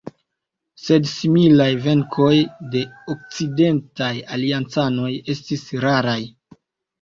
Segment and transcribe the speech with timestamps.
[0.83, 2.31] Sed similaj venkoj
[2.77, 2.81] de
[3.17, 6.19] okcidentaj aliancanoj estis raraj.